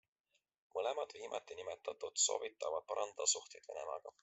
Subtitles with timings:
[0.77, 4.17] Mõlemad viimatinimetatud soovitavad parandada suhteid Venemaaga.